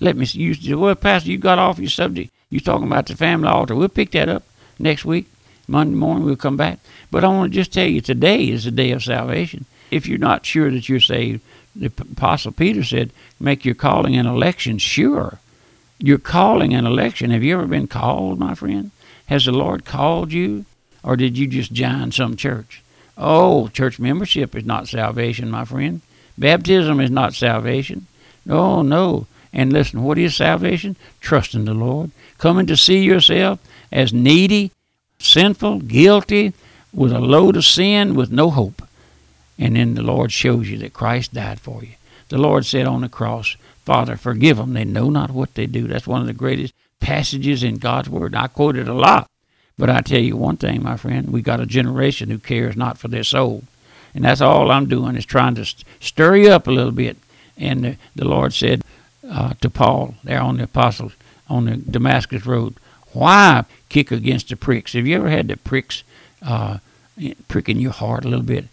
Let 0.00 0.16
me 0.16 0.26
see. 0.26 0.40
You, 0.40 0.78
well, 0.78 0.94
Pastor, 0.94 1.30
you 1.30 1.38
got 1.38 1.58
off 1.58 1.78
your 1.78 1.88
subject. 1.88 2.30
You 2.50 2.60
talking 2.60 2.86
about 2.86 3.06
the 3.06 3.16
family 3.16 3.48
altar. 3.48 3.74
We'll 3.74 3.88
pick 3.88 4.10
that 4.12 4.28
up 4.28 4.42
next 4.78 5.04
week. 5.04 5.26
Monday 5.66 5.96
morning 5.96 6.24
we'll 6.24 6.36
come 6.36 6.56
back. 6.56 6.78
But 7.10 7.24
I 7.24 7.28
want 7.28 7.52
to 7.52 7.58
just 7.58 7.72
tell 7.72 7.86
you 7.86 8.00
today 8.00 8.48
is 8.48 8.64
the 8.64 8.70
day 8.70 8.90
of 8.90 9.02
salvation. 9.02 9.64
If 9.90 10.06
you're 10.06 10.18
not 10.18 10.44
sure 10.44 10.70
that 10.70 10.88
you're 10.88 11.00
saved, 11.00 11.40
the 11.74 11.86
Apostle 11.86 12.52
Peter 12.52 12.84
said, 12.84 13.12
make 13.40 13.64
your 13.64 13.74
calling 13.74 14.16
and 14.16 14.28
election 14.28 14.78
sure. 14.78 15.38
Your 15.98 16.18
calling 16.18 16.74
an 16.74 16.86
election. 16.86 17.30
Have 17.30 17.42
you 17.42 17.54
ever 17.54 17.66
been 17.66 17.86
called, 17.86 18.38
my 18.38 18.54
friend? 18.54 18.90
Has 19.26 19.44
the 19.46 19.52
Lord 19.52 19.84
called 19.84 20.32
you? 20.32 20.64
Or 21.02 21.16
did 21.16 21.36
you 21.38 21.46
just 21.46 21.72
join 21.72 22.12
some 22.12 22.36
church? 22.36 22.82
Oh, 23.16 23.68
church 23.68 23.98
membership 23.98 24.54
is 24.56 24.64
not 24.64 24.88
salvation, 24.88 25.50
my 25.50 25.64
friend. 25.64 26.00
Baptism 26.36 27.00
is 27.00 27.10
not 27.10 27.34
salvation. 27.34 28.06
No, 28.44 28.82
no. 28.82 29.26
And 29.52 29.72
listen, 29.72 30.02
what 30.02 30.18
is 30.18 30.34
salvation? 30.34 30.96
Trusting 31.20 31.64
the 31.64 31.74
Lord. 31.74 32.10
Coming 32.38 32.66
to 32.66 32.76
see 32.76 32.98
yourself 32.98 33.60
as 33.92 34.12
needy, 34.12 34.72
sinful, 35.18 35.80
guilty, 35.80 36.52
with 36.92 37.12
a 37.12 37.20
load 37.20 37.56
of 37.56 37.64
sin, 37.64 38.14
with 38.14 38.32
no 38.32 38.50
hope. 38.50 38.82
And 39.58 39.76
then 39.76 39.94
the 39.94 40.02
Lord 40.02 40.32
shows 40.32 40.68
you 40.68 40.78
that 40.78 40.92
Christ 40.92 41.32
died 41.34 41.60
for 41.60 41.82
you. 41.84 41.92
The 42.28 42.38
Lord 42.38 42.66
said 42.66 42.86
on 42.86 43.02
the 43.02 43.08
cross, 43.08 43.56
Father, 43.84 44.16
forgive 44.16 44.56
them. 44.56 44.72
They 44.72 44.84
know 44.84 45.10
not 45.10 45.30
what 45.30 45.54
they 45.54 45.66
do. 45.66 45.86
That's 45.86 46.06
one 46.06 46.20
of 46.20 46.26
the 46.26 46.32
greatest 46.32 46.72
passages 47.00 47.62
in 47.62 47.76
God's 47.76 48.08
Word. 48.08 48.34
I 48.34 48.46
quote 48.46 48.76
it 48.76 48.88
a 48.88 48.94
lot. 48.94 49.28
But 49.76 49.90
I 49.90 50.00
tell 50.00 50.20
you 50.20 50.36
one 50.36 50.56
thing, 50.56 50.82
my 50.82 50.96
friend, 50.96 51.30
we 51.30 51.42
got 51.42 51.60
a 51.60 51.66
generation 51.66 52.30
who 52.30 52.38
cares 52.38 52.76
not 52.76 52.96
for 52.96 53.08
their 53.08 53.24
soul. 53.24 53.64
And 54.14 54.24
that's 54.24 54.40
all 54.40 54.70
I'm 54.70 54.88
doing 54.88 55.16
is 55.16 55.26
trying 55.26 55.56
to 55.56 55.64
stir 56.00 56.36
you 56.36 56.50
up 56.50 56.66
a 56.66 56.70
little 56.70 56.92
bit. 56.92 57.16
And 57.58 57.84
the, 57.84 57.96
the 58.14 58.24
Lord 58.24 58.52
said 58.52 58.82
uh, 59.28 59.54
to 59.60 59.68
Paul 59.68 60.14
there 60.22 60.40
on 60.40 60.58
the 60.58 60.64
apostles 60.64 61.12
on 61.48 61.66
the 61.66 61.76
Damascus 61.76 62.46
road, 62.46 62.74
why 63.12 63.64
kick 63.88 64.10
against 64.10 64.48
the 64.48 64.56
pricks? 64.56 64.92
Have 64.92 65.06
you 65.06 65.16
ever 65.16 65.28
had 65.28 65.48
the 65.48 65.56
pricks 65.56 66.02
uh, 66.42 66.78
pricking 67.48 67.80
your 67.80 67.92
heart 67.92 68.24
a 68.24 68.28
little 68.28 68.44
bit? 68.44 68.66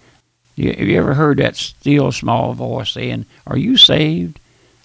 Have 0.58 0.88
you 0.88 0.98
ever 0.98 1.16
heard 1.16 1.38
that 1.38 1.56
still 1.56 2.12
small 2.12 2.54
voice 2.54 2.92
saying, 2.92 3.26
Are 3.48 3.58
you 3.58 3.78
saved? 3.78 4.40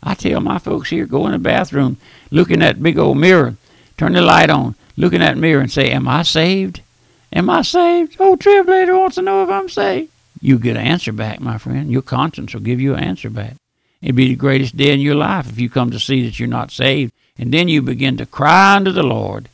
I 0.07 0.15
tell 0.15 0.41
my 0.41 0.59
folks 0.59 0.91
here, 0.91 1.05
go 1.05 1.27
in 1.27 1.33
the 1.33 1.39
bathroom, 1.39 1.97
look 2.31 2.53
in 2.53 2.61
that 2.61 2.81
big 2.81 2.97
old 2.97 3.19
mirror, 3.19 3.57
turn 3.97 4.13
the 4.13 4.23
light 4.23 4.51
on, 4.51 4.77
look 4.97 5.13
in 5.13 5.21
that 5.21 5.37
mirror 5.37 5.61
and 5.61 5.71
say, 5.71 5.91
Am 5.91 6.07
I 6.07 6.23
saved? 6.23 6.81
Am 7.33 7.51
I 7.51 7.63
saved? 7.63 8.17
Oh, 8.21 8.37
Trailblazer 8.37 8.97
wants 8.97 9.17
to 9.17 9.23
know 9.23 9.43
if 9.43 9.51
I'm 9.51 9.69
saved. 9.69 10.13
You'll 10.41 10.61
get 10.61 10.77
an 10.77 10.87
answer 10.87 11.13
back, 11.13 11.41
my 11.41 11.59
friend. 11.59 11.91
Your 11.91 12.03
conscience 12.03 12.55
will 12.55 12.61
give 12.61 12.81
you 12.81 12.95
an 12.95 13.03
answer 13.03 13.29
back. 13.29 13.57
It'd 14.01 14.15
be 14.15 14.29
the 14.29 14.37
greatest 14.37 14.77
day 14.77 14.93
in 14.93 15.01
your 15.01 15.17
life 15.17 15.49
if 15.49 15.59
you 15.59 15.69
come 15.69 15.91
to 15.91 15.99
see 15.99 16.25
that 16.25 16.39
you're 16.39 16.47
not 16.47 16.71
saved. 16.71 17.13
And 17.37 17.53
then 17.53 17.67
you 17.67 17.83
begin 17.83 18.17
to 18.19 18.27
cry 18.27 18.77
unto 18.77 18.93
the 18.93 19.03
Lord 19.03 19.49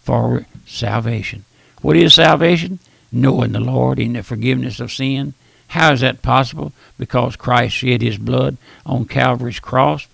for 0.00 0.46
salvation. 0.64 1.44
What 1.82 1.96
is 1.96 2.14
salvation? 2.14 2.78
Knowing 3.10 3.50
the 3.50 3.60
Lord 3.60 3.98
in 3.98 4.12
the 4.12 4.22
forgiveness 4.22 4.78
of 4.78 4.92
sin 4.92 5.34
how 5.68 5.92
is 5.92 6.00
that 6.00 6.22
possible? 6.22 6.72
Because 6.98 7.36
Christ 7.36 7.76
shed 7.76 8.02
his 8.02 8.18
blood 8.18 8.56
on 8.86 9.04
Calvary's 9.04 9.60
cross. 9.60 10.06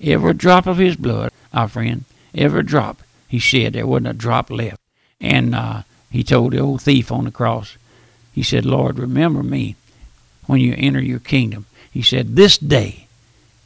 Every 0.00 0.34
drop 0.34 0.66
of 0.66 0.78
his 0.78 0.96
blood, 0.96 1.32
our 1.52 1.68
friend, 1.68 2.04
every 2.34 2.62
drop 2.62 3.02
he 3.28 3.38
shed, 3.38 3.72
there 3.72 3.86
wasn't 3.86 4.08
a 4.08 4.12
drop 4.12 4.50
left. 4.50 4.80
And 5.20 5.54
uh, 5.54 5.82
he 6.10 6.22
told 6.22 6.52
the 6.52 6.60
old 6.60 6.82
thief 6.82 7.10
on 7.10 7.24
the 7.24 7.30
cross, 7.30 7.76
he 8.32 8.42
said, 8.42 8.64
Lord, 8.64 8.98
remember 8.98 9.42
me 9.42 9.74
when 10.46 10.60
you 10.60 10.74
enter 10.76 11.00
your 11.00 11.18
kingdom. 11.18 11.66
He 11.90 12.02
said, 12.02 12.36
This 12.36 12.56
day, 12.56 13.06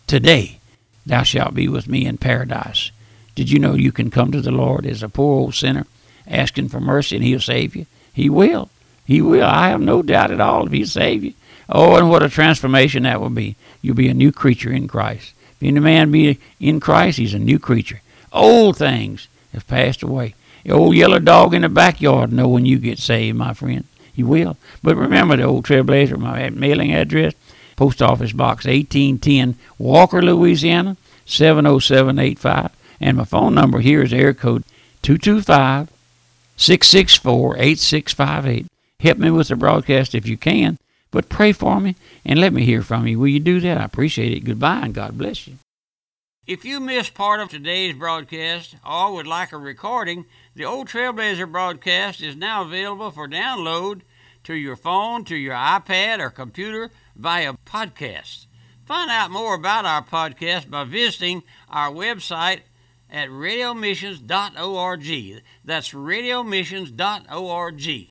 today, 0.07 0.59
thou 1.05 1.23
shalt 1.23 1.55
be 1.55 1.69
with 1.69 1.89
me 1.89 2.07
in 2.07 2.17
paradise. 2.17 2.93
Did 3.35 3.51
you 3.51 3.59
know 3.59 3.75
you 3.75 3.93
can 3.93 4.11
come 4.11 4.33
to 4.33 4.41
the 4.41 4.53
Lord 4.53 4.87
as 4.87 5.03
a 5.03 5.09
poor 5.09 5.41
old 5.41 5.55
sinner, 5.55 5.87
asking 6.27 6.69
for 6.69 6.81
mercy, 6.81 7.17
and 7.17 7.25
he'll 7.25 7.41
save 7.41 7.77
you? 7.77 7.87
He 8.13 8.31
will. 8.31 8.71
He 9.11 9.21
will. 9.21 9.43
I 9.43 9.71
have 9.71 9.81
no 9.81 10.03
doubt 10.03 10.31
at 10.31 10.41
all 10.41 10.67
if 10.67 10.73
He 10.73 10.85
save 10.85 11.25
you. 11.25 11.33
Oh, 11.69 11.97
and 11.97 12.09
what 12.09 12.23
a 12.23 12.29
transformation 12.29 13.03
that 13.03 13.21
will 13.21 13.29
be. 13.29 13.57
You'll 13.83 13.97
be 13.97 14.07
a 14.07 14.15
new 14.15 14.31
creature 14.31 14.71
in 14.71 14.87
Christ. 14.87 15.35
If 15.57 15.67
any 15.67 15.81
man 15.81 16.13
be 16.13 16.39
in 16.61 16.79
Christ, 16.79 17.19
he's 17.19 17.35
a 17.35 17.41
new 17.41 17.59
creature. 17.59 18.03
Old 18.33 18.77
things 18.77 19.27
have 19.53 19.67
passed 19.67 20.05
away. 20.05 20.37
The 20.63 20.71
old 20.71 20.95
yellow 20.95 21.19
dog 21.19 21.55
in 21.55 21.63
the 21.63 21.69
backyard 21.69 22.33
know 22.33 22.47
when 22.47 22.67
you 22.67 22.79
get 22.79 23.01
saved, 23.01 23.37
my 23.37 23.53
friend. 23.53 23.83
He 24.13 24.23
will. 24.23 24.57
But 24.81 24.95
remember 24.95 25.37
the 25.37 25.43
old 25.43 25.65
Trailblazer, 25.65 26.17
my 26.17 26.49
mailing 26.51 26.93
address, 26.93 27.35
Post 27.75 28.01
Office 28.01 28.33
Box 28.33 28.65
1810, 28.65 29.57
Walker, 29.77 30.23
Louisiana, 30.23 30.97
70785. 31.27 32.71
And 33.01 33.17
my 33.17 33.25
phone 33.25 33.57
number 33.57 33.81
here 33.81 34.05
is 34.05 34.13
air 34.13 34.35
code 34.35 34.63
225 35.03 35.91
664 36.57 37.57
8658. 37.59 38.71
Help 39.01 39.19
me 39.19 39.31
with 39.31 39.49
the 39.49 39.57
broadcast 39.57 40.15
if 40.15 40.27
you 40.27 40.37
can, 40.37 40.79
but 41.11 41.29
pray 41.29 41.53
for 41.53 41.81
me 41.81 41.97
and 42.25 42.39
let 42.39 42.53
me 42.53 42.65
hear 42.65 42.83
from 42.83 43.07
you. 43.07 43.19
Will 43.19 43.29
you 43.29 43.41
do 43.41 43.61
that? 43.61 43.79
I 43.79 43.85
appreciate 43.85 44.33
it. 44.33 44.45
Goodbye 44.45 44.83
and 44.83 44.95
God 44.95 45.17
bless 45.17 45.47
you. 45.47 45.55
If 46.47 46.65
you 46.65 46.81
missed 46.81 47.15
part 47.15 47.41
of 47.41 47.49
today's 47.49 47.95
broadcast 47.95 48.77
or 48.85 49.15
would 49.15 49.27
like 49.27 49.53
a 49.53 49.57
recording, 49.57 50.27
the 50.55 50.65
Old 50.65 50.89
Trailblazer 50.89 51.51
broadcast 51.51 52.21
is 52.21 52.37
now 52.37 52.63
available 52.63 53.11
for 53.11 53.29
download 53.29 54.03
to 54.45 54.55
your 54.55 54.77
phone, 54.77 55.25
to 55.27 55.37
your 55.37 55.55
iPad, 55.55 56.19
or 56.19 56.31
computer 56.31 56.91
via 57.17 57.55
podcast. 57.65 58.47
Find 58.85 59.11
out 59.11 59.31
more 59.31 59.55
about 59.55 59.87
our 59.87 60.03
podcast 60.03 60.69
by 60.69 60.85
visiting 60.85 61.43
our 61.69 61.91
website 61.91 62.61
at 63.09 63.29
radiomissions.org. 63.29 65.43
That's 65.65 65.93
radiomissions.org. 65.93 68.11